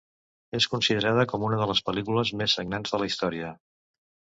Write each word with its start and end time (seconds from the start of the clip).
És 0.59 0.65
considerada 0.71 1.25
com 1.33 1.45
una 1.51 1.59
de 1.61 1.69
les 1.73 1.83
pel·lícules 1.91 2.33
més 2.41 2.59
sagnants 2.59 2.97
de 2.97 3.03
la 3.05 3.13
història. 3.13 3.55